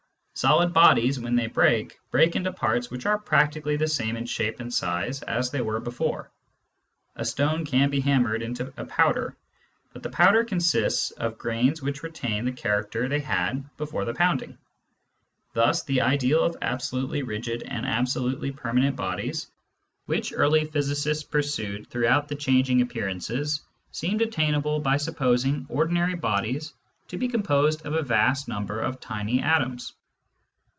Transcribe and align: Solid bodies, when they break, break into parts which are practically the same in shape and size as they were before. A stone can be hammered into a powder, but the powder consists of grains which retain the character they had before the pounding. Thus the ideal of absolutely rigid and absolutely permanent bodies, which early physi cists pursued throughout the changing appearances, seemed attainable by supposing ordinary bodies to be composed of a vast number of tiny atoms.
Solid 0.33 0.73
bodies, 0.73 1.19
when 1.19 1.35
they 1.35 1.45
break, 1.45 1.99
break 2.09 2.35
into 2.35 2.51
parts 2.51 2.89
which 2.89 3.05
are 3.05 3.19
practically 3.19 3.75
the 3.75 3.87
same 3.87 4.15
in 4.15 4.25
shape 4.25 4.59
and 4.59 4.73
size 4.73 5.21
as 5.21 5.51
they 5.51 5.61
were 5.61 5.79
before. 5.79 6.31
A 7.15 7.23
stone 7.25 7.63
can 7.63 7.91
be 7.91 7.99
hammered 7.99 8.41
into 8.41 8.73
a 8.75 8.85
powder, 8.85 9.37
but 9.93 10.01
the 10.01 10.09
powder 10.09 10.43
consists 10.43 11.11
of 11.11 11.37
grains 11.37 11.83
which 11.83 12.01
retain 12.01 12.43
the 12.43 12.51
character 12.51 13.07
they 13.07 13.19
had 13.19 13.63
before 13.77 14.03
the 14.03 14.15
pounding. 14.15 14.57
Thus 15.53 15.83
the 15.83 16.01
ideal 16.01 16.41
of 16.43 16.57
absolutely 16.63 17.21
rigid 17.21 17.61
and 17.63 17.85
absolutely 17.85 18.51
permanent 18.51 18.95
bodies, 18.95 19.51
which 20.07 20.33
early 20.33 20.65
physi 20.65 20.95
cists 21.07 21.29
pursued 21.29 21.87
throughout 21.87 22.27
the 22.27 22.35
changing 22.35 22.81
appearances, 22.81 23.61
seemed 23.91 24.23
attainable 24.23 24.79
by 24.79 24.97
supposing 24.97 25.67
ordinary 25.69 26.15
bodies 26.15 26.73
to 27.09 27.17
be 27.19 27.27
composed 27.27 27.85
of 27.85 27.93
a 27.93 28.01
vast 28.01 28.47
number 28.47 28.79
of 28.79 28.99
tiny 28.99 29.39
atoms. 29.39 29.93